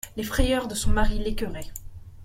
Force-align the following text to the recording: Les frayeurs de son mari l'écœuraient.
Les 0.17 0.23
frayeurs 0.23 0.67
de 0.67 0.73
son 0.73 0.89
mari 0.89 1.19
l'écœuraient. 1.19 1.71